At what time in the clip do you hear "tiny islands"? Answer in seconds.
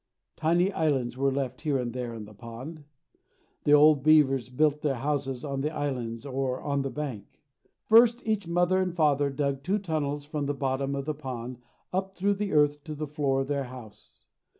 0.35-1.15